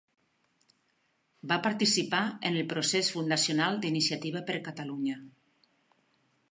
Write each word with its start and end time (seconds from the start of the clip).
Va 1.51 1.59
participar 1.67 2.21
en 2.51 2.57
el 2.61 2.65
procés 2.73 3.13
fundacional 3.17 3.79
d'Iniciativa 3.85 4.43
per 4.51 4.59
Catalunya. 4.71 5.21